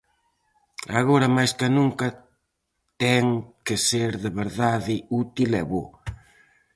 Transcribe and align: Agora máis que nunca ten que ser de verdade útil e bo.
Agora 0.99 1.27
máis 1.35 1.51
que 1.59 1.67
nunca 1.77 2.07
ten 3.03 3.25
que 3.65 3.75
ser 3.87 4.11
de 4.23 4.31
verdade 4.41 4.95
útil 5.21 5.51
e 5.61 5.63
bo. 5.71 5.83